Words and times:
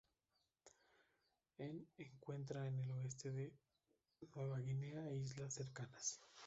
En 1.59 1.87
encuentra 1.99 2.67
en 2.67 2.79
el 2.79 2.89
oeste 2.89 3.29
de 3.29 3.53
Nueva 4.33 4.57
Guinea 4.57 5.07
e 5.11 5.17
islas 5.17 5.53
cercanas. 5.53 6.19